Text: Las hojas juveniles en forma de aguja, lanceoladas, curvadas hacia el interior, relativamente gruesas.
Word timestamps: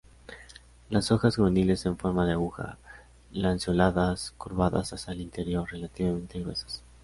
Las 0.89 1.11
hojas 1.11 1.35
juveniles 1.35 1.85
en 1.85 1.95
forma 1.95 2.25
de 2.25 2.31
aguja, 2.31 2.79
lanceoladas, 3.33 4.33
curvadas 4.35 4.93
hacia 4.93 5.13
el 5.13 5.21
interior, 5.21 5.71
relativamente 5.71 6.39
gruesas. 6.39 6.83